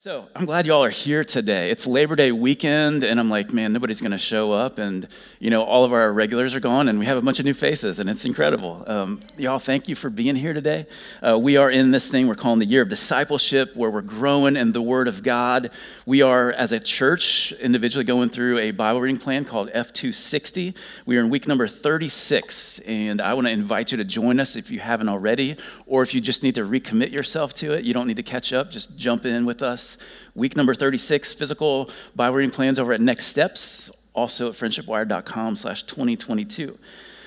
[0.00, 1.72] So I'm glad y'all are here today.
[1.72, 5.08] It's Labor Day weekend, and I'm like, man, nobody's going to show up, and
[5.40, 7.52] you know, all of our regulars are gone, and we have a bunch of new
[7.52, 8.84] faces, and it's incredible.
[8.86, 10.86] Um, y'all, thank you for being here today.
[11.20, 14.54] Uh, we are in this thing we're calling the Year of Discipleship, where we're growing
[14.54, 15.68] in the Word of God.
[16.06, 20.76] We are, as a church, individually going through a Bible reading plan called F260.
[21.06, 24.54] We are in week number 36, and I want to invite you to join us
[24.54, 25.56] if you haven't already,
[25.86, 27.82] or if you just need to recommit yourself to it.
[27.84, 29.87] You don't need to catch up; just jump in with us.
[30.34, 35.84] Week number 36, physical Bible reading plans over at Next Steps, also at friendshipwire.com slash
[35.84, 36.78] 2022.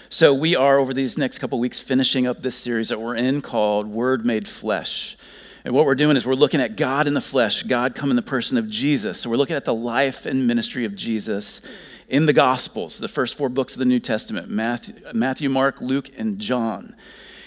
[0.10, 3.42] So we are, over these next couple weeks, finishing up this series that we're in
[3.42, 5.16] called Word Made Flesh.
[5.64, 8.16] And what we're doing is we're looking at God in the flesh, God come in
[8.16, 9.22] the person of Jesus.
[9.22, 11.62] So we're looking at the life and ministry of Jesus
[12.10, 16.10] in the Gospels, the first four books of the New Testament Matthew, Matthew Mark, Luke,
[16.18, 16.96] and John.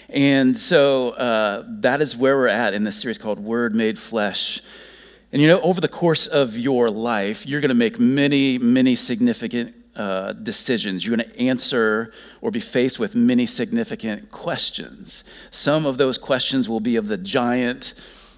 [0.09, 4.61] And so uh, that is where we're at in this series called Word Made Flesh.
[5.35, 8.95] And you know, over the course of your life, you're going to make many, many
[8.95, 11.05] significant uh, decisions.
[11.05, 15.25] You're going to answer or be faced with many significant questions.
[15.51, 17.95] Some of those questions will be of the giant,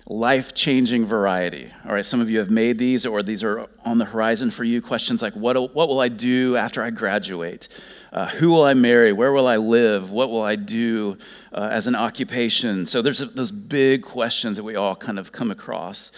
[0.08, 1.72] life changing variety.
[1.86, 4.64] All right, some of you have made these, or these are on the horizon for
[4.64, 4.82] you.
[4.82, 7.68] Questions like what, what will I do after I graduate?
[8.12, 9.14] Uh, who will I marry?
[9.14, 10.10] Where will I live?
[10.10, 11.20] What will I do
[11.54, 12.88] uh, as an occupation?
[12.88, 16.10] So there's those big questions that we all kind of come across.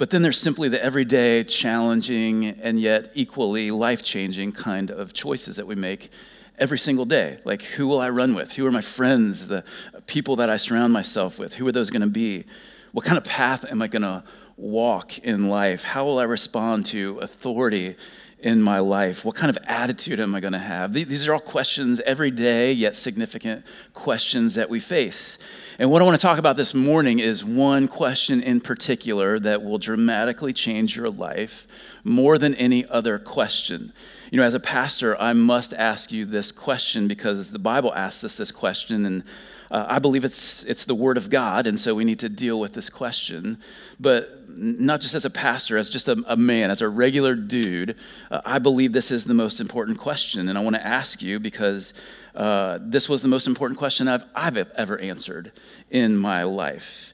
[0.00, 5.56] But then there's simply the everyday, challenging, and yet equally life changing kind of choices
[5.56, 6.10] that we make
[6.58, 7.36] every single day.
[7.44, 8.54] Like, who will I run with?
[8.54, 9.48] Who are my friends?
[9.48, 9.62] The
[10.06, 11.56] people that I surround myself with?
[11.56, 12.46] Who are those going to be?
[12.92, 14.24] What kind of path am I going to
[14.56, 15.82] walk in life?
[15.82, 17.96] How will I respond to authority
[18.42, 19.24] in my life?
[19.24, 20.92] What kind of attitude am I going to have?
[20.92, 25.38] These are all questions every day, yet significant questions that we face.
[25.78, 29.62] And what I want to talk about this morning is one question in particular that
[29.62, 31.66] will dramatically change your life
[32.04, 33.92] more than any other question.
[34.30, 38.22] You know, as a pastor, I must ask you this question because the Bible asks
[38.24, 39.24] us this question, and
[39.70, 42.60] uh, I believe it's, it's the Word of God, and so we need to deal
[42.60, 43.58] with this question.
[43.98, 47.96] But not just as a pastor, as just a, a man, as a regular dude,
[48.30, 50.48] uh, I believe this is the most important question.
[50.48, 51.92] And I want to ask you because
[52.34, 55.52] uh, this was the most important question I've, I've ever answered
[55.90, 57.12] in my life.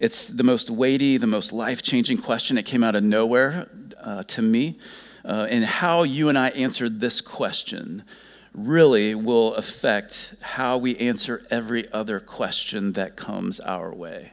[0.00, 2.58] It's the most weighty, the most life changing question.
[2.58, 3.68] It came out of nowhere
[4.00, 4.78] uh, to me.
[5.24, 8.04] Uh, and how you and I answered this question
[8.52, 14.32] really will affect how we answer every other question that comes our way.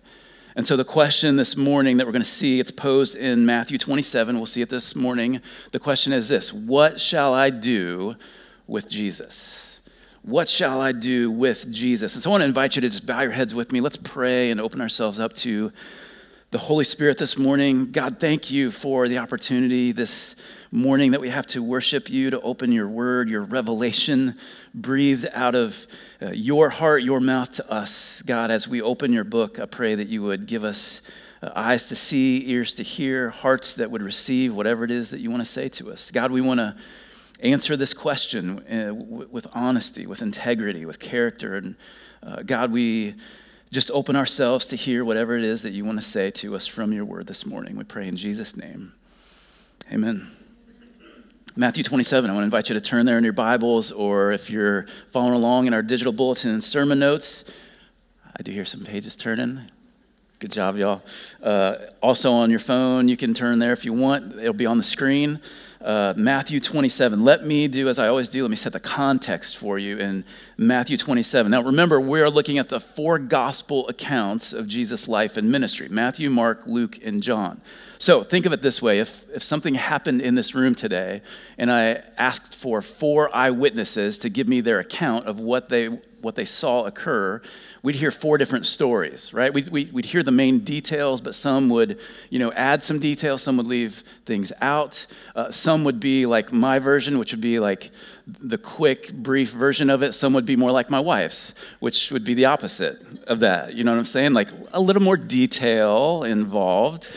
[0.55, 3.77] And so, the question this morning that we're going to see, it's posed in Matthew
[3.77, 4.35] 27.
[4.35, 5.39] We'll see it this morning.
[5.71, 8.15] The question is this What shall I do
[8.67, 9.79] with Jesus?
[10.23, 12.15] What shall I do with Jesus?
[12.15, 13.81] And so I want to invite you to just bow your heads with me.
[13.81, 15.71] Let's pray and open ourselves up to
[16.51, 17.91] the Holy Spirit this morning.
[17.91, 20.35] God, thank you for the opportunity this
[20.71, 24.37] morning that we have to worship you, to open your word, your revelation,
[24.73, 25.85] breathe out of
[26.21, 28.21] uh, your heart, your mouth to us.
[28.21, 31.01] God, as we open your book, I pray that you would give us
[31.41, 35.19] uh, eyes to see, ears to hear, hearts that would receive whatever it is that
[35.19, 36.09] you want to say to us.
[36.09, 36.75] God, we want to
[37.41, 41.55] answer this question uh, with honesty, with integrity, with character.
[41.57, 41.75] And
[42.45, 43.15] God, we
[43.71, 46.67] just open ourselves to hear whatever it is that you want to say to us
[46.67, 47.75] from your word this morning.
[47.75, 48.93] We pray in Jesus' name.
[49.91, 50.29] Amen.
[51.57, 54.49] Matthew 27, I want to invite you to turn there in your Bibles, or if
[54.49, 57.43] you're following along in our digital bulletin and sermon notes,
[58.25, 59.59] I do hear some pages turning.
[60.39, 61.01] Good job, y'all.
[61.43, 64.39] Uh, also on your phone, you can turn there if you want.
[64.39, 65.41] It'll be on the screen.
[65.83, 67.23] Uh, Matthew 27.
[67.23, 68.43] Let me do as I always do.
[68.43, 70.23] Let me set the context for you in
[70.55, 71.51] Matthew 27.
[71.51, 75.89] Now, remember, we are looking at the four gospel accounts of Jesus' life and ministry
[75.89, 77.61] Matthew, Mark, Luke, and John.
[78.01, 81.21] So think of it this way if, if something happened in this room today
[81.59, 85.85] and I asked for four eyewitnesses to give me their account of what they,
[86.19, 87.43] what they saw occur,
[87.83, 89.53] we'd hear four different stories, right?
[89.53, 91.99] We'd, we'd hear the main details, but some would,
[92.31, 95.05] you know, add some details, some would leave things out.
[95.35, 97.91] Uh, some would be like my version, which would be like
[98.27, 100.13] the quick, brief version of it.
[100.13, 103.73] Some would be more like my wife's, which would be the opposite of that.
[103.73, 104.33] You know what I'm saying?
[104.33, 107.09] Like a little more detail involved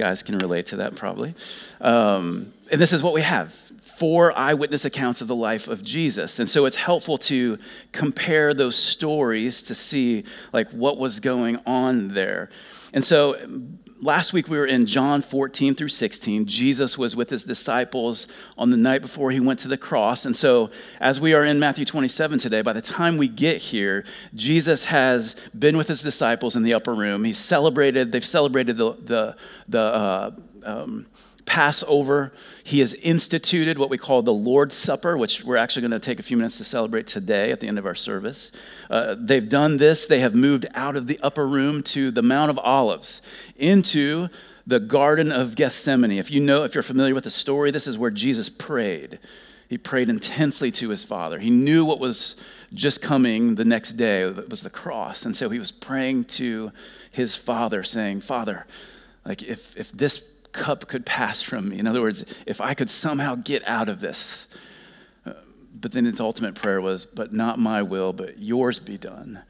[0.00, 1.34] guys can relate to that probably.
[1.80, 3.52] Um, and this is what we have
[3.82, 6.38] four eyewitness accounts of the life of Jesus.
[6.38, 7.58] And so it's helpful to
[7.92, 10.24] compare those stories to see
[10.54, 12.48] like what was going on there.
[12.94, 13.36] And so
[14.02, 16.46] last week we were in John 14 through 16.
[16.46, 18.26] Jesus was with his disciples
[18.56, 20.24] on the night before he went to the cross.
[20.24, 20.70] And so,
[21.00, 24.04] as we are in Matthew 27 today, by the time we get here,
[24.34, 27.24] Jesus has been with his disciples in the upper room.
[27.24, 29.36] He's celebrated, they've celebrated the, the,
[29.68, 30.30] the, uh,
[30.64, 31.06] um,
[31.50, 32.32] Passover.
[32.62, 36.20] He has instituted what we call the Lord's Supper, which we're actually going to take
[36.20, 38.52] a few minutes to celebrate today at the end of our service.
[38.88, 40.06] Uh, they've done this.
[40.06, 43.20] They have moved out of the upper room to the Mount of Olives
[43.56, 44.28] into
[44.64, 46.12] the Garden of Gethsemane.
[46.12, 49.18] If you know, if you're familiar with the story, this is where Jesus prayed.
[49.68, 51.40] He prayed intensely to his Father.
[51.40, 52.36] He knew what was
[52.72, 54.20] just coming the next day.
[54.22, 55.24] It was the cross.
[55.24, 56.70] And so he was praying to
[57.10, 58.66] his Father, saying, Father,
[59.24, 61.78] like if, if this cup could pass from me.
[61.78, 64.46] In other words, if I could somehow get out of this.
[65.24, 65.32] Uh,
[65.74, 69.42] but then his ultimate prayer was, But not my will, but yours be done.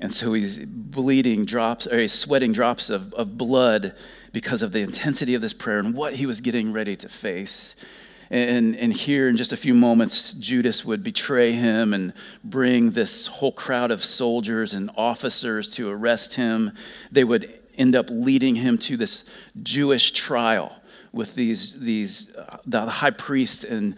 [0.00, 3.94] And so he's bleeding drops, or he's sweating drops of, of blood
[4.32, 7.74] because of the intensity of this prayer and what he was getting ready to face.
[8.30, 12.12] And, and here, in just a few moments, Judas would betray him and
[12.44, 16.72] bring this whole crowd of soldiers and officers to arrest him.
[17.10, 19.24] They would end up leading him to this
[19.62, 20.72] Jewish trial
[21.12, 23.96] with these, these uh, the high priest and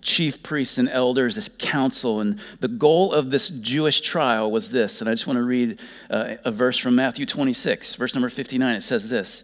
[0.00, 2.20] chief priests and elders, this council.
[2.20, 5.00] And the goal of this Jewish trial was this.
[5.00, 5.80] And I just want to read
[6.10, 8.76] uh, a verse from Matthew 26, verse number 59.
[8.76, 9.42] It says this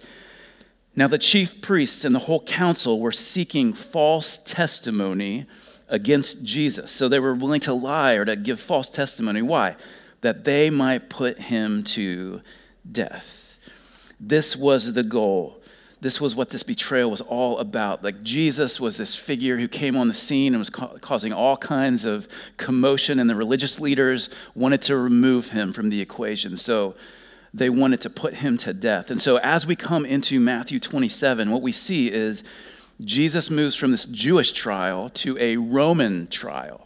[0.96, 5.46] Now the chief priests and the whole council were seeking false testimony
[5.88, 6.90] against Jesus.
[6.90, 9.42] So they were willing to lie or to give false testimony.
[9.42, 9.76] Why?
[10.22, 12.40] That they might put him to
[12.90, 13.43] death.
[14.28, 15.60] This was the goal.
[16.00, 18.02] This was what this betrayal was all about.
[18.02, 21.56] Like Jesus was this figure who came on the scene and was ca- causing all
[21.56, 26.56] kinds of commotion, and the religious leaders wanted to remove him from the equation.
[26.56, 26.94] So
[27.52, 29.10] they wanted to put him to death.
[29.10, 32.42] And so as we come into Matthew 27, what we see is
[33.02, 36.83] Jesus moves from this Jewish trial to a Roman trial.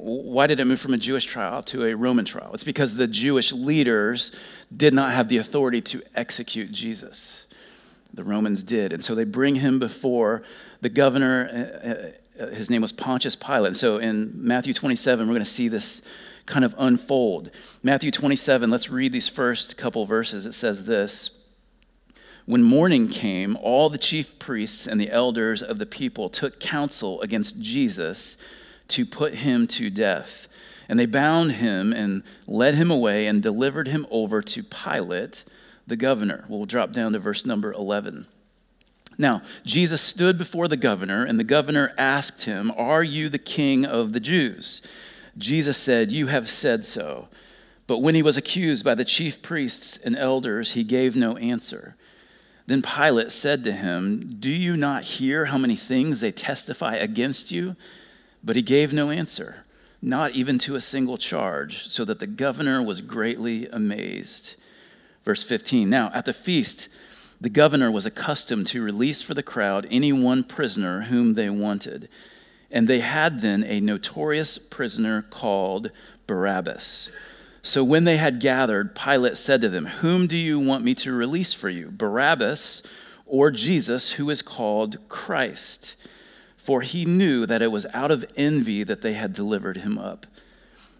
[0.00, 2.50] Why did it move from a Jewish trial to a Roman trial?
[2.52, 4.32] It's because the Jewish leaders
[4.76, 7.46] did not have the authority to execute Jesus.
[8.12, 8.92] The Romans did.
[8.92, 10.42] And so they bring him before
[10.80, 12.12] the governor.
[12.38, 13.68] Uh, uh, his name was Pontius Pilate.
[13.68, 16.02] And so in Matthew 27, we're going to see this
[16.44, 17.50] kind of unfold.
[17.82, 20.44] Matthew 27, let's read these first couple verses.
[20.44, 21.30] It says this
[22.46, 27.20] When morning came, all the chief priests and the elders of the people took counsel
[27.20, 28.36] against Jesus
[28.88, 30.48] to put him to death.
[30.88, 35.44] And they bound him and led him away and delivered him over to Pilate,
[35.86, 36.44] the governor.
[36.48, 38.26] We'll drop down to verse number 11.
[39.16, 43.86] Now, Jesus stood before the governor, and the governor asked him, Are you the king
[43.86, 44.82] of the Jews?
[45.38, 47.28] Jesus said, You have said so.
[47.86, 51.96] But when he was accused by the chief priests and elders, he gave no answer.
[52.66, 57.52] Then Pilate said to him, Do you not hear how many things they testify against
[57.52, 57.76] you?
[58.44, 59.64] But he gave no answer,
[60.02, 64.56] not even to a single charge, so that the governor was greatly amazed.
[65.24, 66.88] Verse 15 Now, at the feast,
[67.40, 72.08] the governor was accustomed to release for the crowd any one prisoner whom they wanted.
[72.70, 75.90] And they had then a notorious prisoner called
[76.26, 77.10] Barabbas.
[77.62, 81.12] So when they had gathered, Pilate said to them, Whom do you want me to
[81.12, 82.82] release for you, Barabbas
[83.26, 85.96] or Jesus, who is called Christ?
[86.64, 90.26] For he knew that it was out of envy that they had delivered him up.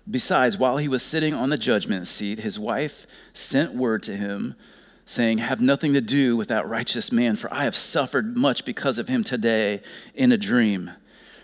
[0.09, 4.57] Besides, while he was sitting on the judgment seat, his wife sent word to him,
[5.07, 8.99] saying, Have nothing to do with that righteous man, for I have suffered much because
[8.99, 9.81] of him today
[10.15, 10.91] in a dream.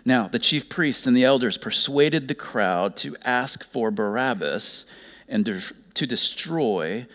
[0.04, 4.84] Now, the chief priests and the elders persuaded the crowd to ask for Barabbas
[5.30, 5.46] and
[5.94, 7.06] to destroy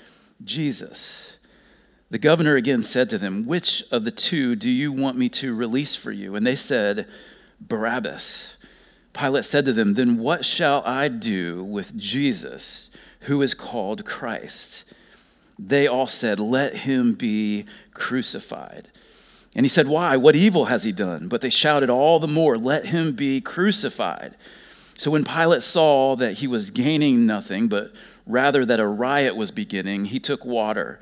[0.43, 1.37] Jesus.
[2.15, 5.53] The governor again said to them, Which of the two do you want me to
[5.53, 6.33] release for you?
[6.33, 7.09] And they said,
[7.59, 8.55] Barabbas.
[9.11, 12.89] Pilate said to them, Then what shall I do with Jesus,
[13.23, 14.85] who is called Christ?
[15.59, 18.87] They all said, Let him be crucified.
[19.53, 20.15] And he said, Why?
[20.15, 21.27] What evil has he done?
[21.27, 24.35] But they shouted all the more, Let him be crucified.
[24.97, 27.93] So when Pilate saw that he was gaining nothing, but
[28.25, 31.01] rather that a riot was beginning, he took water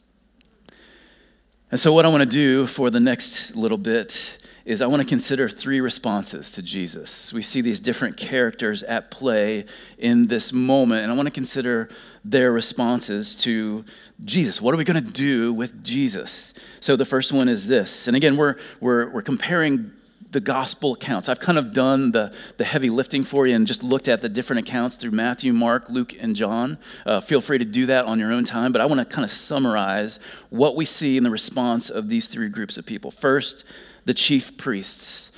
[1.71, 5.01] And so, what I want to do for the next little bit is I want
[5.01, 7.31] to consider three responses to Jesus.
[7.31, 9.63] We see these different characters at play
[9.97, 11.87] in this moment, and I want to consider
[12.25, 13.85] their responses to
[14.23, 14.59] Jesus.
[14.59, 16.53] What are we going to do with Jesus?
[16.81, 18.05] So the first one is this.
[18.05, 19.93] And again, we're, we're, we're comparing
[20.31, 21.27] the gospel accounts.
[21.27, 24.29] I've kind of done the, the heavy lifting for you and just looked at the
[24.29, 26.77] different accounts through Matthew, Mark, Luke, and John.
[27.05, 29.25] Uh, feel free to do that on your own time, but I want to kind
[29.25, 30.19] of summarize
[30.49, 33.11] what we see in the response of these three groups of people.
[33.11, 33.65] First,
[34.05, 35.31] the chief priests.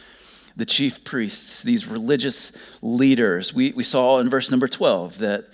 [0.56, 2.52] The chief priests, these religious
[2.84, 3.56] leaders.
[3.56, 5.46] We, we saw in verse number 12 that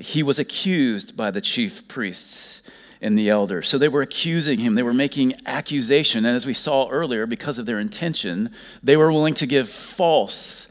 [0.00, 2.60] he was accused by the chief priests
[3.00, 3.68] and the elders.
[3.68, 6.24] So they were accusing him, they were making accusation.
[6.24, 8.50] And as we saw earlier, because of their intention,
[8.82, 10.68] they were willing to give false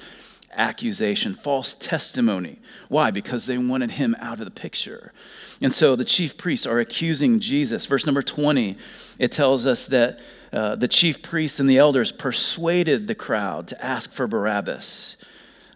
[0.54, 2.60] accusation, false testimony.
[2.90, 3.12] Why?
[3.12, 5.14] Because they wanted him out of the picture.
[5.62, 7.86] And so the chief priests are accusing Jesus.
[7.86, 8.78] Verse number 20,
[9.18, 10.20] it tells us that
[10.52, 15.18] uh, the chief priests and the elders persuaded the crowd to ask for Barabbas.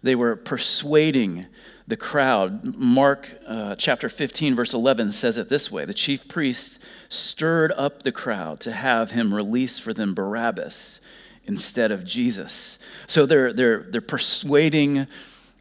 [0.02, 1.46] They were persuading
[1.86, 2.76] the crowd.
[2.76, 8.02] Mark uh, chapter 15, verse 11 says it this way The chief priests stirred up
[8.02, 11.00] the crowd to have him release for them Barabbas
[11.44, 12.78] instead of Jesus.
[13.06, 15.06] So they're, they're, they're persuading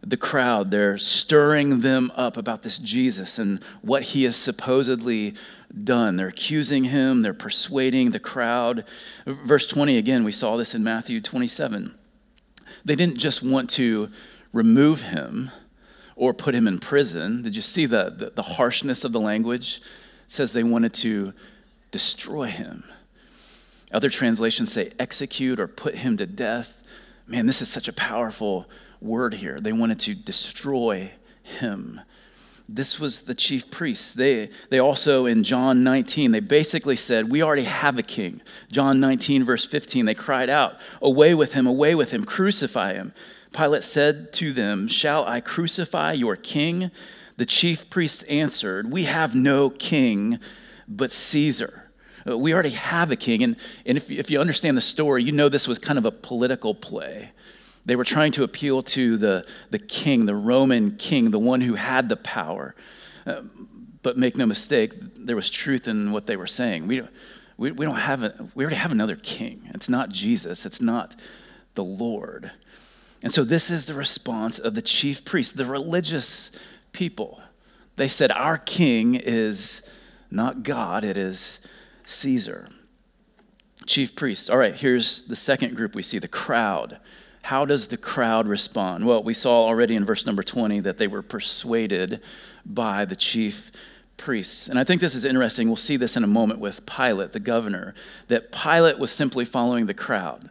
[0.05, 5.33] the crowd, they're stirring them up about this Jesus and what he has supposedly
[5.81, 6.17] done.
[6.17, 8.83] They're accusing him, they're persuading the crowd.
[9.25, 11.93] Verse 20, again, we saw this in Matthew 27.
[12.83, 14.09] They didn't just want to
[14.51, 15.51] remove him
[16.15, 17.41] or put him in prison.
[17.41, 19.81] Did you see the, the, the harshness of the language?
[20.25, 21.33] It says they wanted to
[21.91, 22.83] destroy him.
[23.91, 26.81] Other translations say execute or put him to death.
[27.27, 28.67] Man, this is such a powerful
[28.99, 29.59] word here.
[29.59, 31.11] They wanted to destroy
[31.43, 32.01] him.
[32.67, 34.13] This was the chief priests.
[34.13, 38.41] They, they also, in John 19, they basically said, We already have a king.
[38.71, 43.13] John 19, verse 15, they cried out, Away with him, away with him, crucify him.
[43.53, 46.91] Pilate said to them, Shall I crucify your king?
[47.37, 50.39] The chief priests answered, We have no king
[50.87, 51.91] but Caesar.
[52.27, 53.43] Uh, we already have a king.
[53.43, 53.55] And,
[53.85, 56.73] and if, if you understand the story, you know this was kind of a political
[56.73, 57.31] play.
[57.85, 61.75] They were trying to appeal to the, the king, the Roman king, the one who
[61.75, 62.75] had the power.
[63.25, 63.41] Uh,
[64.01, 66.87] but make no mistake, there was truth in what they were saying.
[66.87, 67.01] We,
[67.57, 69.69] we, we don't have a, we already have another king.
[69.73, 71.19] It's not Jesus, it's not
[71.75, 72.51] the Lord.
[73.23, 76.51] And so this is the response of the chief priests, the religious
[76.91, 77.41] people.
[77.95, 79.81] They said, Our king is
[80.29, 81.59] not God, it is
[82.05, 82.67] Caesar.
[83.85, 84.49] Chief priests.
[84.49, 86.99] All right, here's the second group we see the crowd.
[87.43, 89.05] How does the crowd respond?
[89.05, 92.21] Well, we saw already in verse number 20 that they were persuaded
[92.65, 93.71] by the chief
[94.15, 94.69] priests.
[94.69, 95.67] And I think this is interesting.
[95.67, 97.93] We'll see this in a moment with Pilate, the governor,
[98.29, 100.49] that Pilate was simply following the crowd.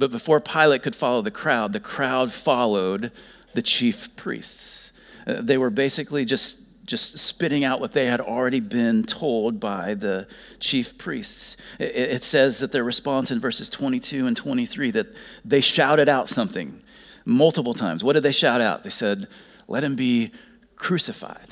[0.00, 3.12] But before Pilate could follow the crowd, the crowd followed
[3.52, 4.92] the chief priests.
[5.26, 9.92] Uh, they were basically just, just spitting out what they had already been told by
[9.92, 10.26] the
[10.58, 11.58] chief priests.
[11.78, 15.08] It, it says that their response in verses 22 and 23 that
[15.44, 16.80] they shouted out something
[17.26, 18.02] multiple times.
[18.02, 18.84] What did they shout out?
[18.84, 19.28] They said,
[19.68, 20.30] Let him be
[20.76, 21.48] crucified.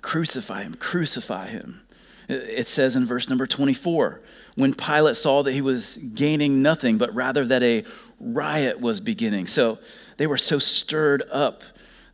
[0.00, 1.82] Crucify him, crucify him.
[2.28, 4.20] It says in verse number 24
[4.54, 7.84] when Pilate saw that he was gaining nothing, but rather that a
[8.20, 9.46] riot was beginning.
[9.46, 9.78] So
[10.16, 11.62] they were so stirred up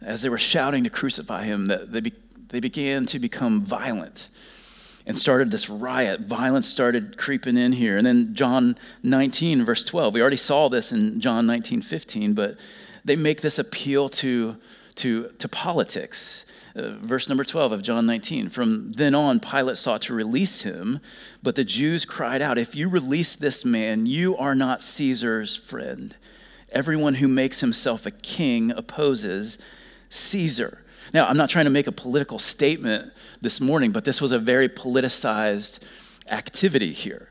[0.00, 2.12] as they were shouting to crucify him that they, be,
[2.48, 4.28] they began to become violent
[5.06, 6.20] and started this riot.
[6.20, 7.96] Violence started creeping in here.
[7.96, 10.14] And then John 19, verse 12.
[10.14, 12.58] We already saw this in John 19, 15, but
[13.04, 14.56] they make this appeal to,
[14.96, 16.44] to, to politics.
[16.78, 18.50] Uh, verse number 12 of John 19.
[18.50, 21.00] From then on, Pilate sought to release him,
[21.42, 26.14] but the Jews cried out, If you release this man, you are not Caesar's friend.
[26.70, 29.58] Everyone who makes himself a king opposes
[30.10, 30.84] Caesar.
[31.12, 34.38] Now, I'm not trying to make a political statement this morning, but this was a
[34.38, 35.80] very politicized
[36.28, 37.30] activity here.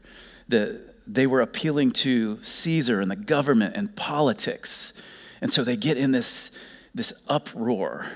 [0.50, 4.92] The, they were appealing to Caesar and the government and politics.
[5.40, 6.52] And so they get in this,
[6.94, 8.08] this uproar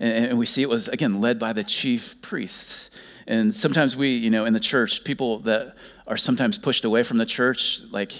[0.00, 2.90] and, we see it was, again, led by the chief priests.
[3.26, 7.18] And sometimes we, you know, in the church, people that are sometimes pushed away from
[7.18, 8.12] the church, like,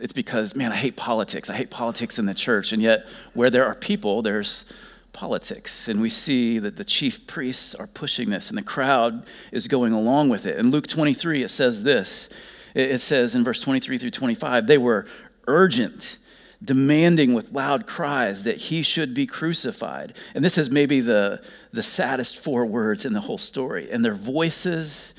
[0.00, 1.50] it's because, man, I hate politics.
[1.50, 2.72] I hate politics in the church.
[2.72, 4.64] And yet, where there are people, there's
[5.12, 5.88] politics.
[5.88, 9.92] And we see that the chief priests are pushing this, and the crowd is going
[9.92, 10.56] along with it.
[10.58, 12.28] In Luke 23, it says this
[12.74, 15.06] it says in verse 23 through 25, they were
[15.46, 16.18] urgent
[16.62, 20.14] demanding with loud cries that he should be crucified.
[20.34, 23.90] And this is maybe the, the saddest four words in the whole story.
[23.90, 25.14] And their voices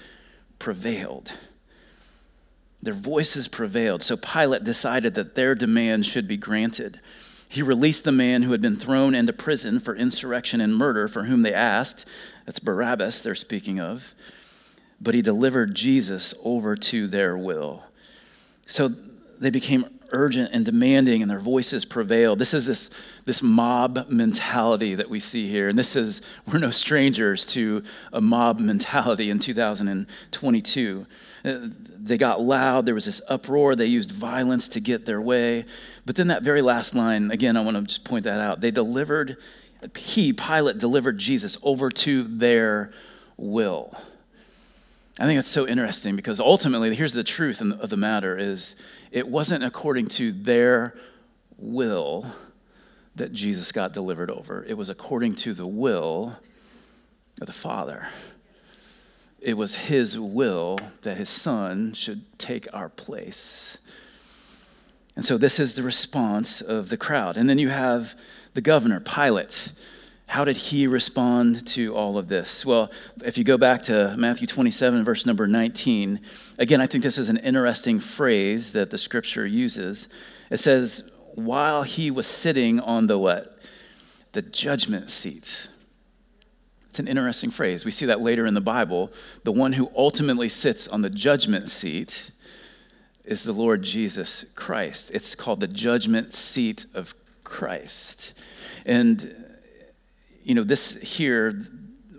[0.60, 1.34] prevailed.
[2.82, 4.04] Their voices prevailed.
[4.04, 7.00] So Pilate decided that their demand should be granted.
[7.50, 11.24] He released the man who had been thrown into prison for insurrection and murder, for
[11.24, 12.08] whom they asked.
[12.46, 14.14] That's Barabbas, they're speaking of.
[15.02, 17.84] But he delivered Jesus over to their will.
[18.68, 18.94] So
[19.42, 22.38] they became urgent and demanding, and their voices prevailed.
[22.38, 22.92] This is this,
[23.26, 25.68] this mob mentality that we see here.
[25.68, 27.84] And this is, we're no strangers to
[28.14, 31.08] a mob mentality in 2022.
[31.44, 31.58] Uh,
[31.98, 35.66] they got loud, there was this uproar, they used violence to get their way.
[36.06, 38.62] But then that very last line, again, I want to just point that out.
[38.62, 39.38] They delivered,
[39.98, 42.92] he, Pilate, delivered Jesus over to their
[43.38, 43.96] will.
[45.22, 48.74] I think that's so interesting because ultimately, here's the truth of the matter is
[49.12, 50.96] it wasn't according to their
[51.60, 52.26] will
[53.16, 54.66] that Jesus got delivered over.
[54.68, 56.38] It was according to the will
[57.40, 58.08] of the Father.
[59.40, 63.78] It was his will that his son should take our place.
[65.16, 67.38] And so this is the response of the crowd.
[67.38, 68.16] And then you have
[68.56, 69.72] the governor, Pilate.
[70.32, 72.66] How did he respond to all of this?
[72.66, 72.90] Well,
[73.22, 76.22] if you go back to Matthew 27, verse number 19,
[76.58, 80.08] again, I think this is an interesting phrase that the scripture uses.
[80.50, 83.60] It says, while he was sitting on the what?
[84.32, 85.68] The judgment seat.
[86.88, 87.84] It's an interesting phrase.
[87.84, 89.12] We see that later in the Bible.
[89.44, 92.32] The one who ultimately sits on the judgment seat
[93.26, 95.12] is the Lord Jesus Christ.
[95.14, 98.34] It's called the judgment seat of Christ.
[98.86, 99.36] And
[100.44, 101.66] you know, this here,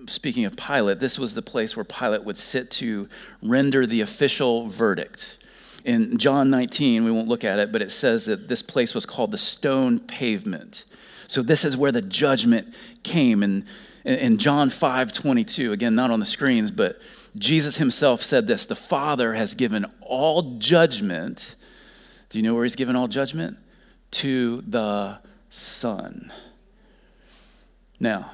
[0.07, 3.09] speaking of Pilate, this was the place where Pilate would sit to
[3.43, 5.39] render the official verdict.
[5.85, 9.05] In John 19, we won't look at it, but it says that this place was
[9.05, 10.85] called the stone pavement.
[11.27, 13.43] So this is where the judgment came.
[13.43, 13.65] And
[14.05, 17.01] in John 5 22, again, not on the screens, but
[17.37, 21.57] Jesus himself said this The Father has given all judgment.
[22.29, 23.59] Do you know where he's given all judgment?
[24.13, 25.19] To the
[25.51, 26.33] Son.
[28.03, 28.33] Now,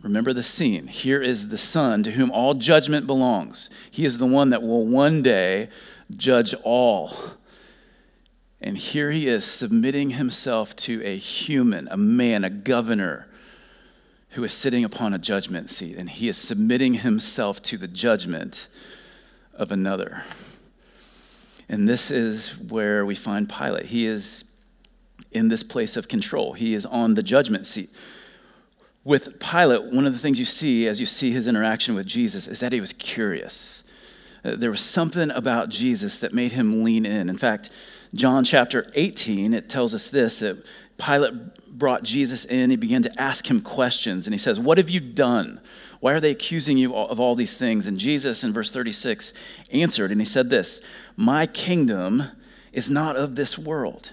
[0.00, 0.86] remember the scene.
[0.86, 3.68] Here is the Son to whom all judgment belongs.
[3.90, 5.68] He is the one that will one day
[6.16, 7.14] judge all.
[8.62, 13.28] And here he is submitting himself to a human, a man, a governor
[14.30, 15.98] who is sitting upon a judgment seat.
[15.98, 18.68] And he is submitting himself to the judgment
[19.52, 20.24] of another.
[21.68, 23.86] And this is where we find Pilate.
[23.86, 24.44] He is
[25.30, 27.90] in this place of control, he is on the judgment seat
[29.04, 32.48] with Pilate, one of the things you see as you see his interaction with Jesus
[32.48, 33.82] is that he was curious.
[34.44, 37.28] Uh, there was something about Jesus that made him lean in.
[37.28, 37.70] In fact,
[38.14, 40.64] John chapter 18, it tells us this that
[40.96, 41.32] Pilate
[41.68, 42.70] brought Jesus in.
[42.70, 45.60] He began to ask him questions, and he says, What have you done?
[46.00, 47.86] Why are they accusing you of all these things?
[47.86, 49.32] And Jesus, in verse 36,
[49.70, 50.80] answered, and he said this
[51.16, 52.24] My kingdom
[52.72, 54.12] is not of this world.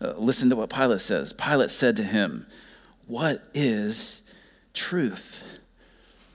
[0.00, 1.32] Uh, listen to what Pilate says.
[1.32, 2.46] Pilate said to him,
[3.06, 4.22] What is
[4.74, 5.44] truth?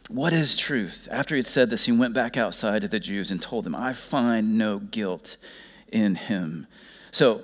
[0.09, 1.07] What is truth?
[1.11, 3.75] After he had said this, he went back outside to the Jews and told them,
[3.75, 5.37] I find no guilt
[5.91, 6.67] in him.
[7.11, 7.43] So,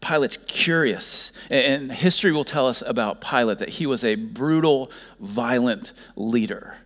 [0.00, 5.92] Pilate's curious, and history will tell us about Pilate that he was a brutal, violent
[6.14, 6.76] leader.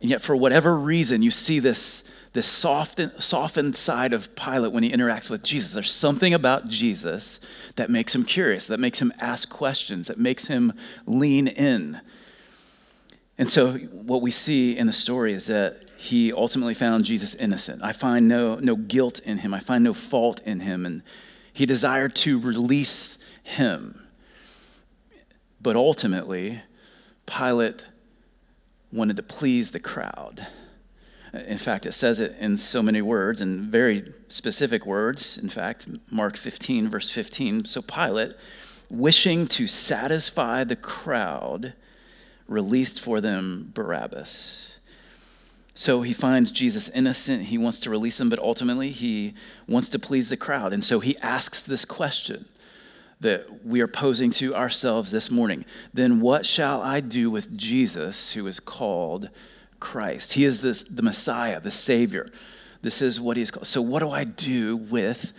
[0.00, 2.02] And yet, for whatever reason, you see this
[2.36, 5.72] this softened, softened side of Pilate when he interacts with Jesus.
[5.72, 7.40] There's something about Jesus
[7.76, 10.74] that makes him curious, that makes him ask questions, that makes him
[11.06, 11.98] lean in.
[13.38, 17.82] And so, what we see in the story is that he ultimately found Jesus innocent.
[17.82, 21.02] I find no, no guilt in him, I find no fault in him, and
[21.54, 24.06] he desired to release him.
[25.58, 26.60] But ultimately,
[27.24, 27.86] Pilate
[28.92, 30.46] wanted to please the crowd.
[31.32, 35.36] In fact, it says it in so many words and very specific words.
[35.36, 37.64] In fact, Mark 15, verse 15.
[37.64, 38.32] So Pilate,
[38.88, 41.74] wishing to satisfy the crowd,
[42.46, 44.78] released for them Barabbas.
[45.74, 47.44] So he finds Jesus innocent.
[47.44, 49.34] He wants to release him, but ultimately he
[49.68, 50.72] wants to please the crowd.
[50.72, 52.46] And so he asks this question
[53.20, 58.32] that we are posing to ourselves this morning Then what shall I do with Jesus
[58.32, 59.28] who is called
[59.80, 60.34] Christ.
[60.34, 62.28] He is this, the Messiah, the Savior.
[62.82, 63.66] This is what he's called.
[63.66, 65.32] So, what do I do with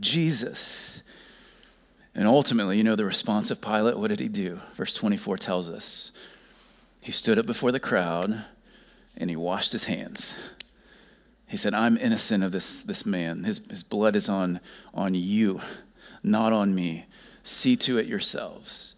[0.00, 1.02] Jesus?
[2.14, 3.98] And ultimately, you know the response of Pilate.
[3.98, 4.60] What did he do?
[4.74, 6.10] Verse 24 tells us
[7.00, 8.44] he stood up before the crowd
[9.16, 10.34] and he washed his hands.
[11.46, 13.44] He said, I'm innocent of this, this man.
[13.44, 14.60] His, his blood is on,
[14.92, 15.60] on you.
[16.22, 17.06] not on me.
[17.42, 18.94] See to it yourselves.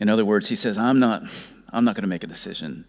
[0.00, 1.22] In other words, he says, I'm not,
[1.70, 2.86] I'm not going to make a decision.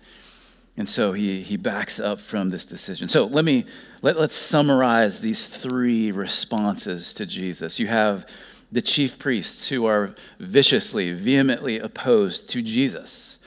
[0.78, 3.10] And so he, he backs up from this decision.
[3.10, 3.66] So let me
[4.04, 7.80] let, let's summarize these three responses to Jesus.
[7.80, 8.30] You have
[8.72, 13.40] the chief priests who are viciously, vehemently opposed to Jesus,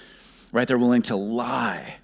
[0.51, 0.67] right?
[0.67, 1.99] They're willing to lie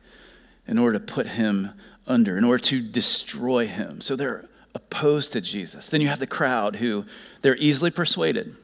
[0.69, 1.73] in order to put him
[2.07, 4.01] under, in order to destroy him.
[4.01, 5.89] So they're opposed to Jesus.
[5.89, 7.05] Then you have the crowd who
[7.43, 8.55] they're easily persuaded,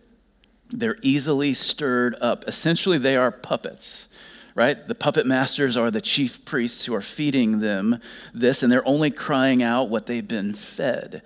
[0.70, 2.44] they're easily stirred up.
[2.46, 4.08] Essentially, they are puppets.
[4.54, 4.86] Right?
[4.86, 8.00] The puppet masters are the chief priests who are feeding them
[8.34, 11.22] this, and they're only crying out what they've been fed.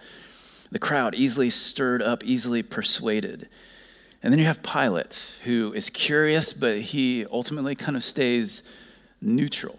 [0.71, 3.49] The crowd easily stirred up, easily persuaded.
[4.23, 8.63] And then you have Pilate, who is curious, but he ultimately kind of stays
[9.21, 9.79] neutral.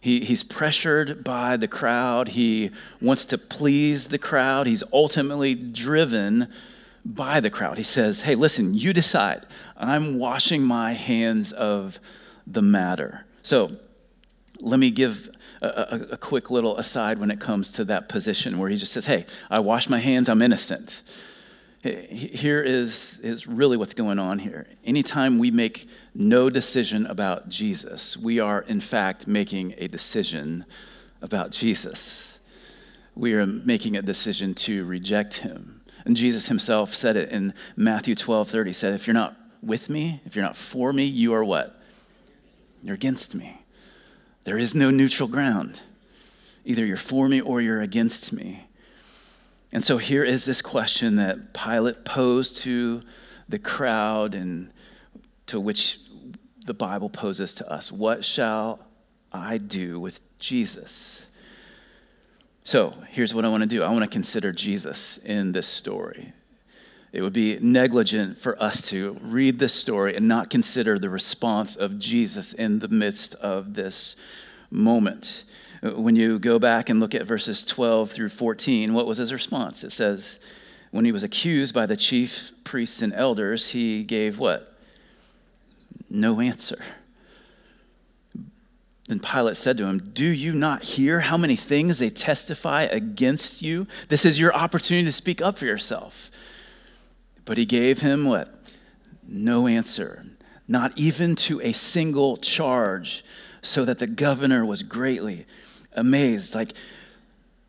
[0.00, 2.30] He, he's pressured by the crowd.
[2.30, 4.66] He wants to please the crowd.
[4.66, 6.48] He's ultimately driven
[7.04, 7.78] by the crowd.
[7.78, 9.46] He says, Hey, listen, you decide.
[9.76, 12.00] I'm washing my hands of
[12.46, 13.24] the matter.
[13.42, 13.72] So
[14.60, 15.28] let me give
[15.60, 18.92] a, a, a, quick little aside when it comes to that position where he just
[18.92, 21.02] says, Hey, I wash my hands, I'm innocent.
[21.82, 24.68] Here is, is really what's going on here.
[24.84, 30.64] Anytime we make no decision about Jesus, we are in fact making a decision
[31.20, 32.38] about Jesus.
[33.16, 35.82] We are making a decision to reject him.
[36.04, 38.70] And Jesus himself said it in Matthew 12 30.
[38.70, 41.81] He said, If you're not with me, if you're not for me, you are what?
[42.82, 43.62] You're against me.
[44.44, 45.80] There is no neutral ground.
[46.64, 48.66] Either you're for me or you're against me.
[49.72, 53.02] And so here is this question that Pilate posed to
[53.48, 54.70] the crowd and
[55.46, 55.98] to which
[56.66, 58.86] the Bible poses to us What shall
[59.32, 61.26] I do with Jesus?
[62.64, 66.32] So here's what I want to do I want to consider Jesus in this story.
[67.12, 71.76] It would be negligent for us to read this story and not consider the response
[71.76, 74.16] of Jesus in the midst of this
[74.70, 75.44] moment.
[75.82, 79.84] When you go back and look at verses 12 through 14, what was his response?
[79.84, 80.38] It says,
[80.90, 84.74] when he was accused by the chief priests and elders, he gave what?
[86.08, 86.82] No answer.
[89.08, 93.60] Then Pilate said to him, Do you not hear how many things they testify against
[93.60, 93.86] you?
[94.08, 96.30] This is your opportunity to speak up for yourself.
[97.44, 98.54] But he gave him what?
[99.26, 100.24] No answer,
[100.68, 103.24] not even to a single charge,
[103.62, 105.46] so that the governor was greatly
[105.94, 106.54] amazed.
[106.54, 106.72] Like,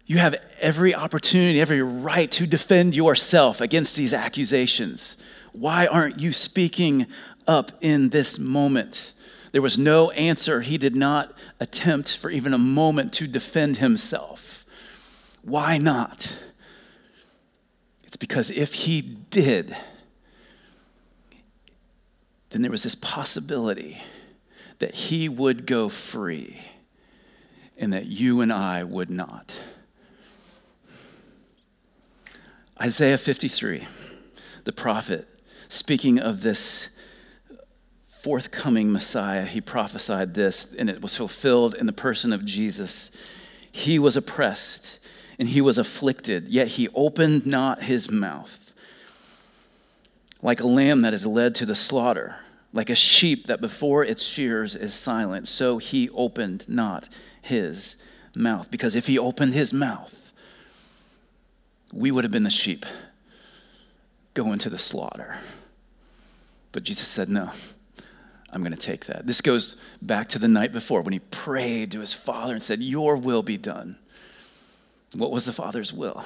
[0.05, 5.17] you have every opportunity, every right to defend yourself against these accusations.
[5.53, 7.05] Why aren't you speaking
[7.47, 9.13] up in this moment?
[9.53, 10.62] There was no answer.
[10.62, 14.65] He did not attempt for even a moment to defend himself.
[15.43, 16.36] Why not?
[18.13, 19.76] It's because if he did,
[22.52, 24.04] then there was this possibility
[24.78, 26.62] that he would go free
[27.76, 29.60] and that you and I would not.
[32.80, 33.88] Isaiah 53,
[34.65, 35.28] the prophet,
[35.67, 36.89] speaking of this
[38.06, 43.10] forthcoming Messiah, he prophesied this, and it was fulfilled in the person of Jesus.
[43.71, 44.99] He was oppressed
[45.39, 48.74] and he was afflicted, yet he opened not his mouth.
[50.41, 52.38] Like a lamb that is led to the slaughter,
[52.74, 57.08] like a sheep that before its shears is silent, so he opened not
[57.41, 57.96] his
[58.36, 58.69] mouth.
[58.69, 60.32] Because if he opened his mouth,
[61.93, 62.86] we would have been the sheep
[64.34, 65.38] going to the slaughter.
[66.72, 67.52] But Jesus said, No,
[68.52, 69.26] I'm going to take that.
[69.28, 72.82] This goes back to the night before when he prayed to his father and said,
[72.82, 73.98] Your will be done.
[75.13, 76.23] What was the father's will?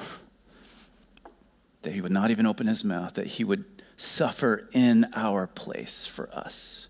[1.82, 3.64] That he would not even open his mouth, that he would
[3.96, 6.88] suffer in our place for us.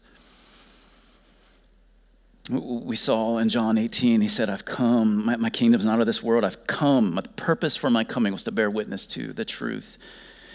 [2.50, 6.22] We saw in John 18, he said, I've come, my, my kingdom's not of this
[6.22, 7.14] world, I've come.
[7.14, 9.98] My purpose for my coming was to bear witness to the truth.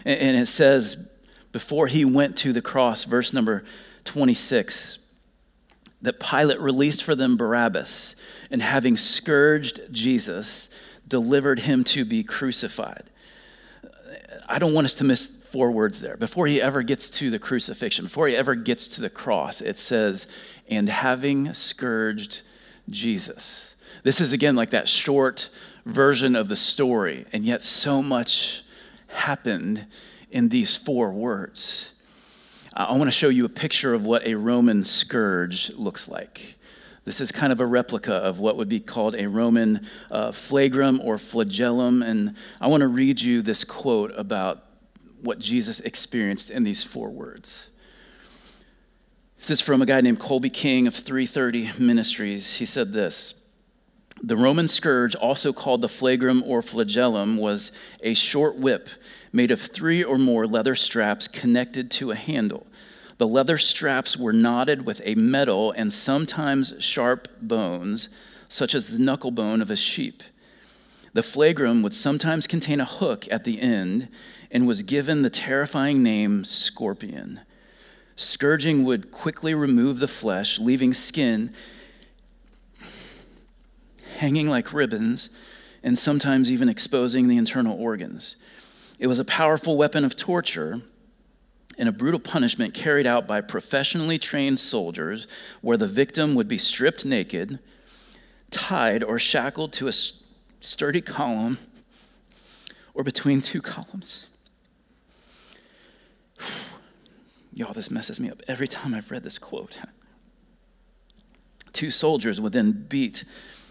[0.04, 1.08] And, and it says,
[1.52, 3.64] before he went to the cross, verse number
[4.06, 4.98] 26,
[6.02, 8.16] that Pilate released for them Barabbas,
[8.50, 10.70] and having scourged Jesus,
[11.08, 13.04] delivered him to be crucified.
[14.48, 16.18] I don't want us to miss four words there.
[16.18, 19.80] Before he ever gets to the crucifixion, before he ever gets to the cross, it
[19.80, 20.28] says,
[20.68, 22.42] and having scourged
[22.90, 23.76] Jesus.
[24.04, 25.50] This is again like that short
[25.86, 28.64] version of the story, and yet so much
[29.10, 29.86] happened
[30.32, 31.92] in these four words.
[32.74, 36.56] I want to show you a picture of what a Roman scourge looks like.
[37.06, 41.04] This is kind of a replica of what would be called a Roman uh, flagrum
[41.04, 42.02] or flagellum.
[42.02, 44.64] And I want to read you this quote about
[45.22, 47.70] what Jesus experienced in these four words.
[49.38, 52.56] This is from a guy named Colby King of 330 Ministries.
[52.56, 53.36] He said this
[54.22, 58.88] The Roman scourge, also called the flagrum or flagellum, was a short whip
[59.34, 62.66] made of three or more leather straps connected to a handle.
[63.24, 68.10] The leather straps were knotted with a metal and sometimes sharp bones,
[68.50, 70.22] such as the knuckle bone of a sheep.
[71.14, 74.10] The flagrum would sometimes contain a hook at the end
[74.52, 77.40] and was given the terrifying name scorpion.
[78.18, 81.54] Scourging would quickly remove the flesh, leaving skin
[84.18, 85.30] hanging like ribbons
[85.82, 88.36] and sometimes even exposing the internal organs.
[89.00, 90.82] It was a powerful weapon of torture
[91.78, 95.28] and a brutal punishment carried out by professionally trained soldiers
[95.62, 97.60] where the victim would be stripped naked,
[98.50, 99.94] tied or shackled to a
[100.62, 101.58] sturdy column
[102.94, 104.28] or between two columns.
[107.54, 109.80] Y'all, this messes me up every time I've read this quote.
[111.74, 113.24] Two soldiers would then beat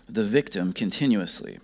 [0.08, 1.58] the victim continuously.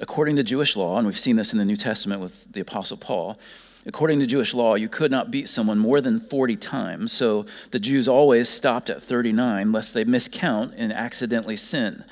[0.00, 2.96] According to Jewish law, and we've seen this in the New Testament with the Apostle
[2.96, 3.38] Paul,
[3.86, 7.12] according to Jewish law, you could not beat someone more than 40 times.
[7.12, 12.04] So the Jews always stopped at 39 lest they miscount and accidentally sin.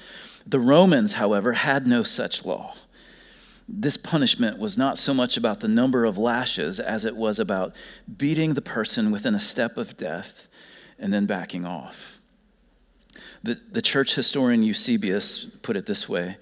[0.46, 2.74] The Romans, however, had no such law.
[3.68, 7.74] This punishment was not so much about the number of lashes as it was about
[8.16, 10.48] beating the person within a step of death
[10.98, 12.20] and then backing off.
[13.44, 16.36] The, the church historian Eusebius put it this way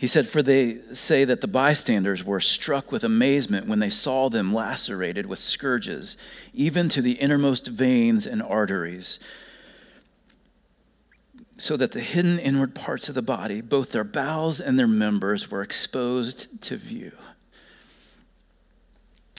[0.00, 4.30] he said, For they say that the bystanders were struck with amazement when they saw
[4.30, 6.16] them lacerated with scourges,
[6.54, 9.18] even to the innermost veins and arteries
[11.58, 15.50] so that the hidden inward parts of the body, both their bowels and their members,
[15.50, 17.12] were exposed to view.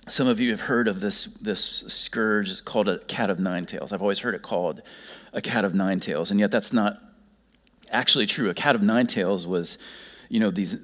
[0.07, 2.51] Some of you have heard of this, this scourge.
[2.51, 3.91] It's called a cat of nine tails.
[3.91, 4.83] I've always heard it called
[5.33, 7.01] a cat of nine tails, and yet that's not
[7.89, 8.51] actually true.
[8.51, 9.79] A cat of nine tails was,
[10.31, 10.77] you know, these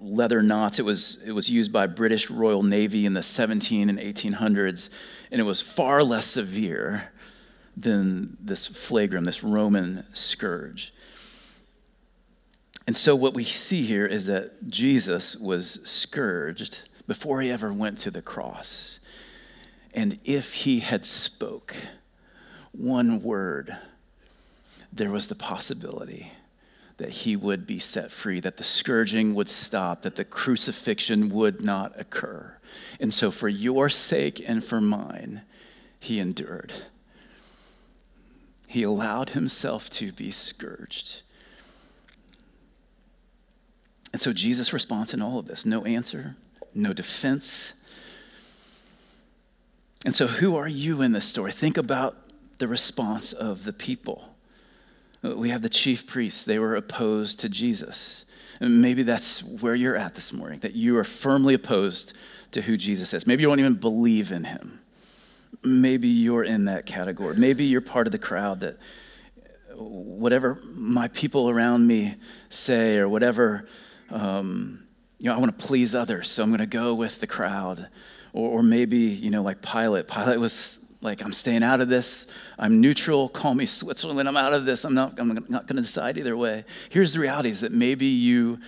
[0.00, 0.78] leather knots.
[0.78, 4.88] It was, it was used by British Royal Navy in the 17 and 1800s,
[5.30, 7.12] and it was far less severe
[7.76, 10.94] than this flagrum, this Roman scourge.
[12.86, 17.98] And so, what we see here is that Jesus was scourged before he ever went
[17.98, 18.98] to the cross.
[19.92, 21.76] And if he had spoke
[22.72, 23.76] one word,
[24.90, 26.32] there was the possibility
[27.00, 31.60] that he would be set free, that the scourging would stop, that the crucifixion would
[31.60, 32.56] not occur.
[33.00, 35.42] And so, for your sake and for mine,
[35.98, 36.72] he endured
[38.70, 41.22] he allowed himself to be scourged.
[44.12, 46.36] And so Jesus' response in all of this no answer,
[46.72, 47.74] no defense.
[50.04, 51.50] And so, who are you in this story?
[51.50, 52.16] Think about
[52.58, 54.29] the response of the people.
[55.22, 58.24] We have the chief priests, they were opposed to Jesus.
[58.60, 62.12] And maybe that's where you're at this morning, that you are firmly opposed
[62.52, 63.26] to who Jesus is.
[63.26, 64.80] Maybe you don't even believe in him
[65.62, 67.36] maybe you're in that category.
[67.36, 68.78] Maybe you're part of the crowd that
[69.74, 72.16] whatever my people around me
[72.48, 73.66] say or whatever,
[74.10, 74.86] um,
[75.18, 77.88] you know, I want to please others, so I'm going to go with the crowd.
[78.32, 80.08] Or, or maybe, you know, like Pilate.
[80.08, 82.26] Pilate was like, I'm staying out of this.
[82.58, 83.28] I'm neutral.
[83.28, 84.28] Call me Switzerland.
[84.28, 84.84] I'm out of this.
[84.84, 86.64] I'm not, I'm not going to decide either way.
[86.90, 88.58] Here's the reality is that maybe you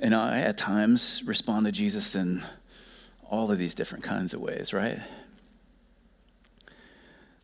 [0.00, 2.42] and I at times respond to Jesus in
[3.30, 5.00] all of these different kinds of ways, right?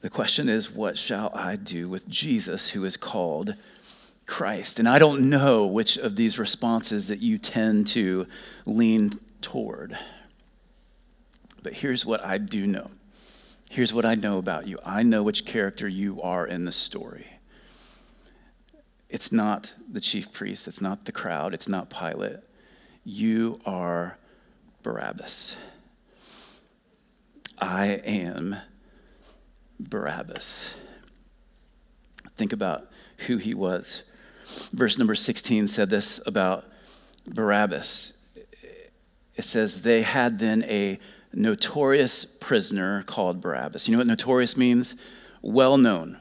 [0.00, 3.54] The question is, what shall I do with Jesus, who is called
[4.26, 4.78] Christ?
[4.78, 8.26] And I don't know which of these responses that you tend to
[8.66, 9.96] lean toward.
[11.62, 12.90] But here's what I do know.
[13.70, 17.26] Here's what I know about you I know which character you are in the story.
[19.08, 22.40] It's not the chief priest, it's not the crowd, it's not Pilate.
[23.04, 24.18] You are
[24.82, 25.56] Barabbas.
[27.58, 28.56] I am
[29.80, 30.74] Barabbas.
[32.36, 32.88] Think about
[33.26, 34.02] who he was.
[34.72, 36.64] Verse number 16 said this about
[37.26, 38.14] Barabbas.
[39.34, 40.98] It says, They had then a
[41.32, 43.86] notorious prisoner called Barabbas.
[43.86, 44.94] You know what notorious means?
[45.42, 46.18] Well known,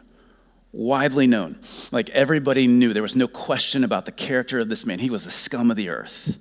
[0.72, 1.60] widely known.
[1.91, 2.93] Like everybody knew.
[2.93, 5.00] There was no question about the character of this man.
[5.00, 6.38] He was the scum of the earth.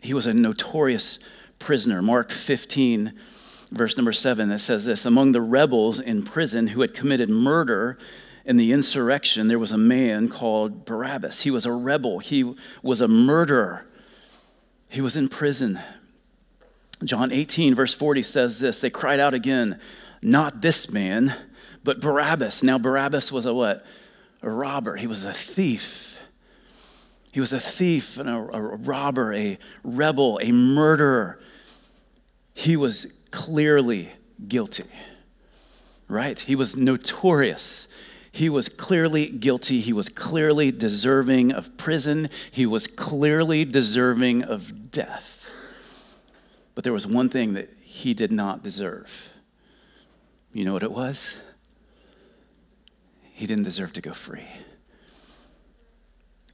[0.00, 1.18] He was a notorious
[1.58, 2.00] prisoner.
[2.02, 3.12] Mark 15
[3.70, 7.98] verse number seven, that says this Among the rebels in prison who had committed murder
[8.44, 11.42] in the insurrection, there was a man called Barabbas.
[11.42, 13.86] He was a rebel, he was a murderer,
[14.88, 15.80] he was in prison.
[17.04, 19.78] John 18, verse 40 says this They cried out again,
[20.22, 21.34] Not this man,
[21.84, 22.62] but Barabbas.
[22.62, 23.84] Now, Barabbas was a what?
[24.42, 24.96] A robber.
[24.96, 26.18] He was a thief.
[27.32, 31.38] He was a thief and a, a robber, a rebel, a murderer.
[32.54, 34.10] He was clearly
[34.48, 34.84] guilty,
[36.08, 36.38] right?
[36.38, 37.88] He was notorious.
[38.32, 39.80] He was clearly guilty.
[39.80, 42.30] He was clearly deserving of prison.
[42.50, 45.35] He was clearly deserving of death.
[46.76, 49.30] But there was one thing that he did not deserve.
[50.52, 51.40] You know what it was?
[53.32, 54.44] He didn't deserve to go free.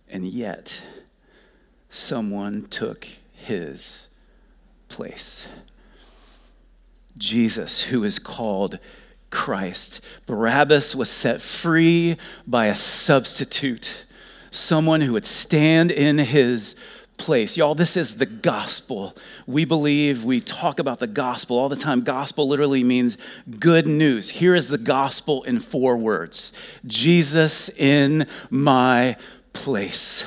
[0.09, 0.81] And yet,
[1.91, 4.07] someone took his
[4.87, 5.49] place.
[7.19, 8.79] Jesus, who is called
[9.31, 10.01] Christ.
[10.27, 14.05] Barabbas was set free by a substitute,
[14.53, 16.77] someone who would stand in his
[17.23, 17.57] place.
[17.57, 19.17] Y'all, this is the gospel.
[19.47, 22.03] We believe, we talk about the gospel all the time.
[22.03, 23.17] Gospel literally means
[23.61, 24.29] good news.
[24.29, 26.53] Here is the gospel in four words
[26.85, 29.17] Jesus in my
[29.53, 30.25] place.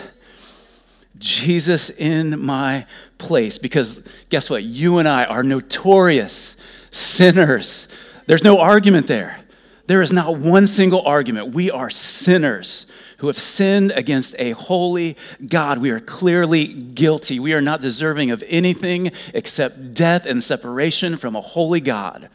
[1.17, 2.85] Jesus in my
[3.17, 3.57] place.
[3.57, 4.63] Because guess what?
[4.63, 6.55] You and I are notorious
[6.91, 7.89] sinners.
[8.25, 9.41] There's no argument there.
[9.87, 11.53] There is not one single argument.
[11.53, 12.85] We are sinners
[13.17, 15.79] who have sinned against a holy God.
[15.79, 17.39] We are clearly guilty.
[17.39, 22.29] We are not deserving of anything except death and separation from a holy God.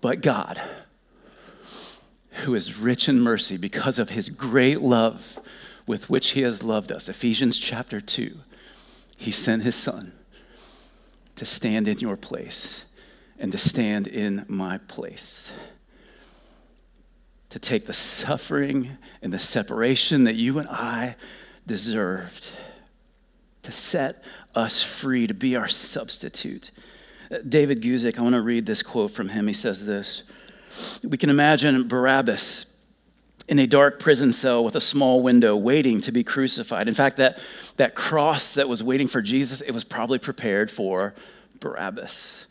[0.00, 0.60] But God,
[2.44, 5.40] who is rich in mercy because of his great love
[5.86, 8.36] with which he has loved us, Ephesians chapter 2,
[9.18, 10.12] he sent his son
[11.36, 12.84] to stand in your place
[13.38, 15.52] and to stand in my place
[17.56, 21.16] to take the suffering and the separation that you and I
[21.66, 22.50] deserved,
[23.62, 24.22] to set
[24.54, 26.70] us free, to be our substitute.
[27.48, 29.46] David Guzik, I want to read this quote from him.
[29.46, 30.24] He says this
[31.02, 32.66] We can imagine Barabbas
[33.48, 36.88] in a dark prison cell with a small window waiting to be crucified.
[36.88, 37.38] In fact, that,
[37.78, 41.14] that cross that was waiting for Jesus, it was probably prepared for
[41.60, 42.48] Barabbas.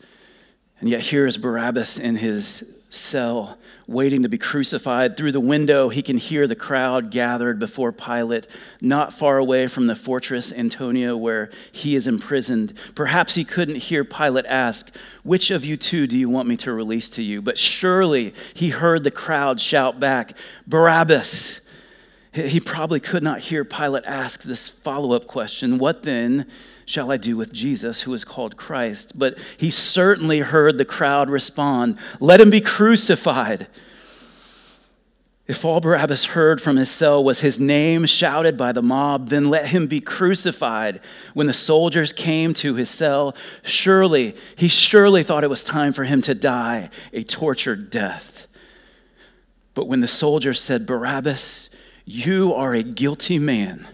[0.80, 5.16] And yet, here is Barabbas in his cell, waiting to be crucified.
[5.16, 8.46] Through the window, he can hear the crowd gathered before Pilate,
[8.80, 12.72] not far away from the fortress Antonia where he is imprisoned.
[12.94, 16.72] Perhaps he couldn't hear Pilate ask, Which of you two do you want me to
[16.72, 17.42] release to you?
[17.42, 20.32] But surely he heard the crowd shout back,
[20.66, 21.60] Barabbas.
[22.32, 26.46] He probably could not hear Pilate ask this follow up question What then?
[26.86, 29.18] Shall I do with Jesus, who is called Christ?
[29.18, 33.66] But he certainly heard the crowd respond, Let him be crucified.
[35.48, 39.48] If all Barabbas heard from his cell was his name shouted by the mob, then
[39.48, 41.00] let him be crucified.
[41.34, 46.02] When the soldiers came to his cell, surely, he surely thought it was time for
[46.02, 48.48] him to die a tortured death.
[49.74, 51.70] But when the soldiers said, Barabbas,
[52.04, 53.86] you are a guilty man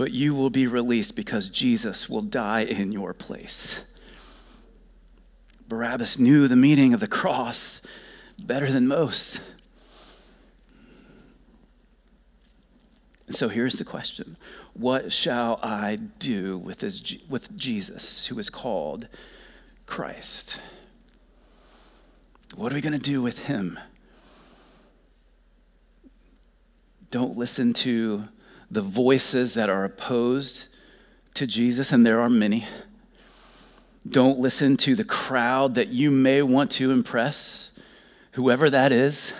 [0.00, 3.84] but you will be released because Jesus will die in your place.
[5.68, 7.82] Barabbas knew the meaning of the cross
[8.38, 9.42] better than most.
[13.28, 14.38] So here's the question
[14.72, 19.06] What shall I do with, this, with Jesus, who is called
[19.84, 20.62] Christ?
[22.54, 23.78] What are we going to do with him?
[27.10, 28.28] Don't listen to
[28.70, 30.68] the voices that are opposed
[31.34, 32.66] to Jesus, and there are many.
[34.08, 37.72] Don't listen to the crowd that you may want to impress,
[38.32, 39.32] whoever that is.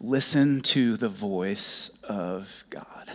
[0.00, 3.10] Listen to the voice of God,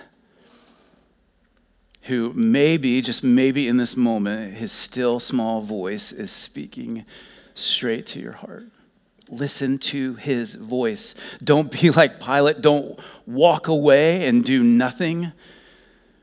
[2.03, 7.05] who maybe, just maybe in this moment, his still small voice is speaking
[7.55, 8.67] straight to your heart.
[9.29, 11.15] Listen to his voice.
[11.43, 12.61] Don't be like Pilate.
[12.61, 15.31] Don't walk away and do nothing.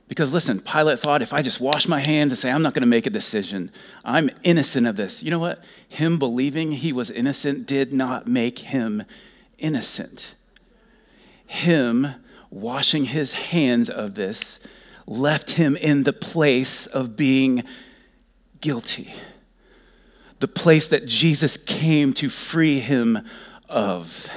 [0.06, 2.82] Because listen, Pilate thought if I just wash my hands and say, I'm not going
[2.82, 3.70] to make a decision,
[4.04, 5.22] I'm innocent of this.
[5.22, 5.64] You know what?
[5.90, 9.04] Him believing he was innocent did not make him
[9.58, 10.34] innocent.
[11.46, 12.14] Him
[12.50, 14.60] washing his hands of this
[15.06, 17.64] left him in the place of being
[18.60, 19.12] guilty
[20.42, 23.20] the place that Jesus came to free him
[23.68, 24.28] of.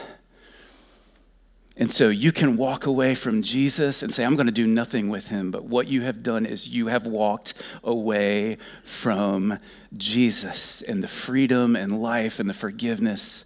[1.75, 5.09] And so you can walk away from Jesus and say, I'm going to do nothing
[5.09, 5.49] with him.
[5.49, 9.57] But what you have done is you have walked away from
[9.97, 13.43] Jesus and the freedom and life and the forgiveness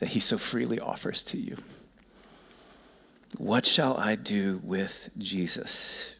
[0.00, 1.58] that he so freely offers to you.
[3.38, 6.16] What shall I do with Jesus?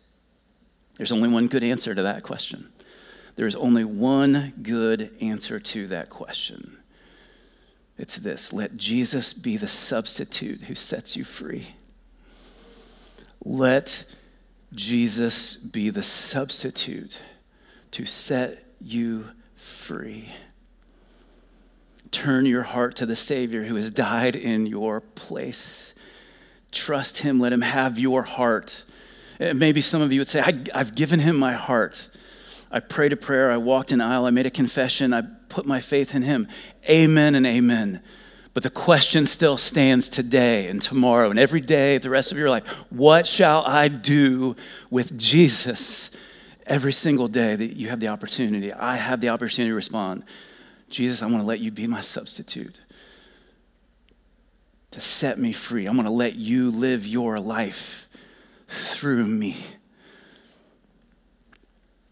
[0.99, 2.69] There's only one good answer to that question.
[3.37, 6.79] There is only one good answer to that question.
[7.99, 11.75] It's this let Jesus be the substitute who sets you free.
[13.45, 14.05] Let
[14.73, 17.21] Jesus be the substitute
[17.93, 20.29] to set you free.
[22.11, 25.93] Turn your heart to the Savior who has died in your place.
[26.73, 28.85] Trust Him, let Him have your heart.
[29.39, 32.09] Maybe some of you would say, I, have given Him my heart.
[32.71, 35.81] I prayed a prayer, I walked an aisle, I made a confession, I put my
[35.81, 36.47] faith in Him.
[36.89, 38.03] Amen and amen.
[38.53, 42.51] But the question still stands today and tomorrow and every day, the rest of your
[42.51, 42.67] life.
[42.91, 44.57] What shall I do
[44.91, 46.11] with Jesus?
[46.67, 50.25] Every single day that you have the opportunity, I have the opportunity to respond.
[50.89, 52.81] Jesus, I want to let you be my substitute
[54.91, 55.87] to set me free.
[55.87, 58.09] I want to let you live your life
[58.69, 59.57] through me.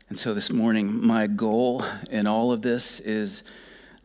[0.08, 3.42] And so this morning, my goal in all of this is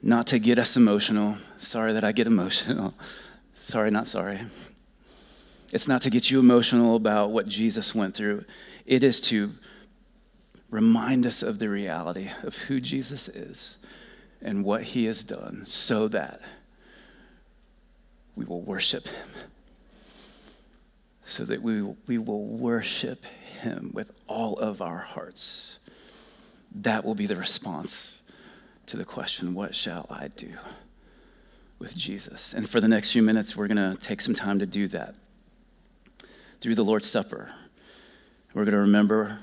[0.02, 1.38] not to get us emotional.
[1.60, 2.94] Sorry that I get emotional.
[3.64, 4.42] Sorry, not sorry.
[5.72, 8.44] It's not to get you emotional about what Jesus went through.
[8.86, 9.54] It is to
[10.70, 13.78] remind us of the reality of who Jesus is
[14.42, 16.42] and what he has done so that
[18.36, 19.30] we will worship him.
[21.24, 23.26] So that we, we will worship
[23.62, 25.80] him with all of our hearts.
[26.74, 28.12] That will be the response
[28.88, 30.54] to the question, What shall I do
[31.80, 32.54] with Jesus?
[32.54, 35.16] And for the next few minutes, we're going to take some time to do that
[36.60, 37.52] through the Lord's Supper.
[38.54, 39.40] We're going to remember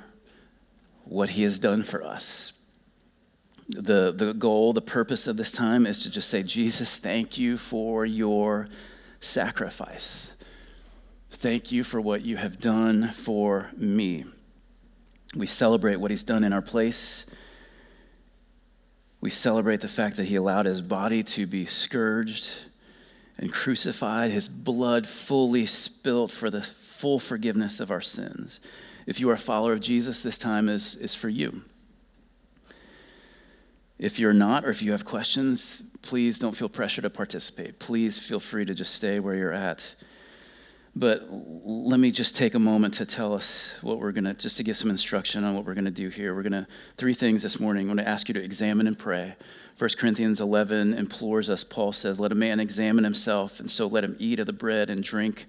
[1.05, 2.53] what he has done for us
[3.71, 7.57] the, the goal, the purpose of this time is to just say, Jesus, thank you
[7.57, 8.69] for your
[9.21, 10.33] sacrifice.
[11.31, 14.25] Thank you for what you have done for me.
[15.35, 17.25] We celebrate what he's done in our place.
[19.21, 22.51] We celebrate the fact that he allowed his body to be scourged
[23.39, 28.61] and crucified, his blood fully spilt for the full forgiveness of our sins.
[29.07, 31.63] If you are a follower of Jesus, this time is, is for you.
[33.99, 37.79] If you're not, or if you have questions, please don't feel pressure to participate.
[37.79, 39.95] Please feel free to just stay where you're at.
[40.97, 44.57] But let me just take a moment to tell us what we're going to, just
[44.57, 46.35] to give some instruction on what we're going to do here.
[46.35, 46.67] We're going to,
[46.97, 47.89] three things this morning.
[47.89, 49.37] I'm going to ask you to examine and pray.
[49.79, 54.03] 1 Corinthians 11 implores us, Paul says, let a man examine himself, and so let
[54.03, 55.47] him eat of the bread and drink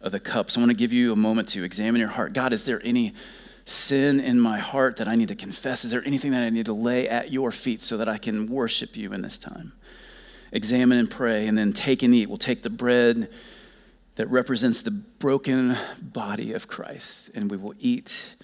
[0.00, 0.50] of the cup.
[0.50, 2.32] So I want to give you a moment to examine your heart.
[2.32, 3.14] God, is there any
[3.66, 5.84] sin in my heart that I need to confess?
[5.84, 8.46] Is there anything that I need to lay at your feet so that I can
[8.46, 9.74] worship you in this time?
[10.50, 12.28] Examine and pray, and then take and eat.
[12.28, 13.28] We'll take the bread
[14.18, 18.34] that represents the broken body of Christ, and we will eat.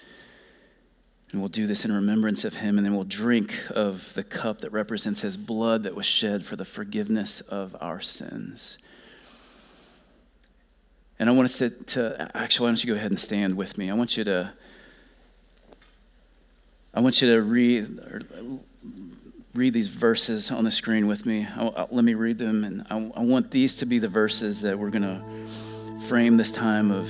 [1.31, 4.61] And we'll do this in remembrance of him, and then we'll drink of the cup
[4.61, 8.77] that represents his blood that was shed for the forgiveness of our sins.
[11.19, 13.77] And I want us to, to actually, why don't you go ahead and stand with
[13.77, 13.89] me?
[13.89, 14.53] I want you to
[16.93, 17.99] I want you to read,
[19.53, 21.45] read these verses on the screen with me.
[21.53, 24.61] I, I, let me read them, and I, I want these to be the verses
[24.61, 25.21] that we're going to
[26.07, 27.09] frame this time of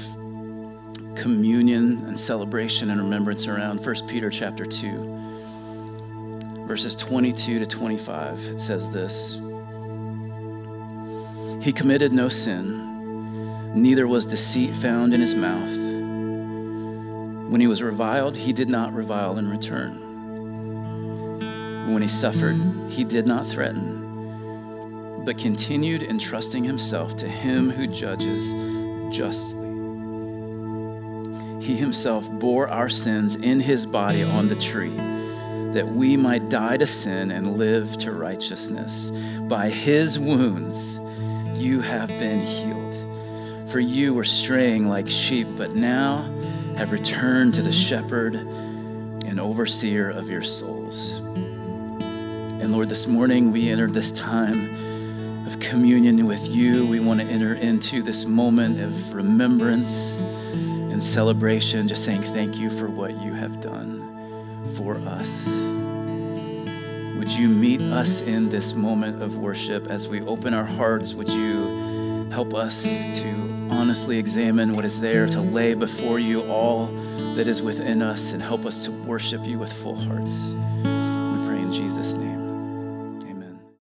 [1.16, 8.60] communion and celebration and remembrance around 1 Peter chapter 2 verses 22 to 25 it
[8.60, 9.34] says this
[11.64, 15.86] He committed no sin neither was deceit found in his mouth
[17.50, 20.02] when he was reviled, he did not revile in return.
[21.93, 22.56] When he suffered,
[22.89, 28.52] he did not threaten, but continued entrusting himself to him who judges
[29.12, 29.70] justly.
[31.66, 34.95] He himself bore our sins in his body on the tree,
[35.74, 39.10] that we might die to sin and live to righteousness.
[39.47, 40.99] By his wounds,
[41.60, 43.70] you have been healed.
[43.72, 46.32] For you were straying like sheep, but now,
[46.78, 51.14] have returned to the shepherd and overseer of your souls.
[52.62, 54.76] And Lord, this morning we enter this time
[55.46, 56.86] of communion with you.
[56.86, 60.18] We want to enter into this moment of remembrance
[60.52, 64.02] and celebration, just saying thank you for what you have done
[64.76, 65.48] for us.
[67.18, 71.14] Would you meet us in this moment of worship as we open our hearts?
[71.14, 76.88] Would you help us to honestly examine what is there, to lay before you all
[77.36, 80.54] that is within us, and help us to worship you with full hearts.
[80.54, 82.14] We pray in Jesus' name.